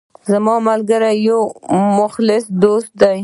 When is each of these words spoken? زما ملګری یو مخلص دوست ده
زما 0.31 0.55
ملګری 0.67 1.15
یو 1.27 1.41
مخلص 1.99 2.43
دوست 2.63 2.91
ده 3.01 3.11